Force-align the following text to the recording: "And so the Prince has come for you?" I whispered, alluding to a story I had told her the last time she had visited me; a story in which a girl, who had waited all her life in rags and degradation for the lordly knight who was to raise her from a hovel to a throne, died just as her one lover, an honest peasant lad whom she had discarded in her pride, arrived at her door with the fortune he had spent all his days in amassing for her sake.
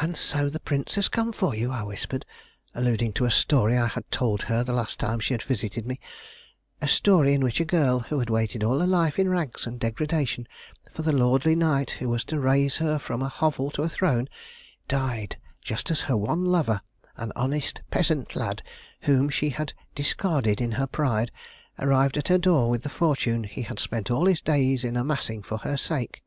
"And 0.00 0.16
so 0.16 0.48
the 0.48 0.60
Prince 0.60 0.94
has 0.94 1.08
come 1.08 1.32
for 1.32 1.56
you?" 1.56 1.72
I 1.72 1.82
whispered, 1.82 2.24
alluding 2.72 3.12
to 3.14 3.24
a 3.24 3.32
story 3.32 3.76
I 3.76 3.88
had 3.88 4.08
told 4.12 4.42
her 4.42 4.62
the 4.62 4.72
last 4.72 5.00
time 5.00 5.18
she 5.18 5.34
had 5.34 5.42
visited 5.42 5.86
me; 5.88 5.98
a 6.80 6.86
story 6.86 7.34
in 7.34 7.42
which 7.42 7.58
a 7.58 7.64
girl, 7.64 7.98
who 7.98 8.20
had 8.20 8.30
waited 8.30 8.62
all 8.62 8.78
her 8.78 8.86
life 8.86 9.18
in 9.18 9.28
rags 9.28 9.66
and 9.66 9.80
degradation 9.80 10.46
for 10.92 11.02
the 11.02 11.10
lordly 11.12 11.56
knight 11.56 11.90
who 11.98 12.08
was 12.08 12.22
to 12.26 12.38
raise 12.38 12.76
her 12.76 12.96
from 13.00 13.22
a 13.22 13.28
hovel 13.28 13.72
to 13.72 13.82
a 13.82 13.88
throne, 13.88 14.28
died 14.86 15.36
just 15.60 15.90
as 15.90 16.02
her 16.02 16.16
one 16.16 16.44
lover, 16.44 16.80
an 17.16 17.32
honest 17.34 17.82
peasant 17.90 18.36
lad 18.36 18.62
whom 19.00 19.28
she 19.28 19.48
had 19.48 19.72
discarded 19.96 20.60
in 20.60 20.70
her 20.70 20.86
pride, 20.86 21.32
arrived 21.80 22.16
at 22.16 22.28
her 22.28 22.38
door 22.38 22.70
with 22.70 22.82
the 22.84 22.88
fortune 22.88 23.42
he 23.42 23.62
had 23.62 23.80
spent 23.80 24.12
all 24.12 24.26
his 24.26 24.40
days 24.40 24.84
in 24.84 24.96
amassing 24.96 25.42
for 25.42 25.58
her 25.58 25.76
sake. 25.76 26.22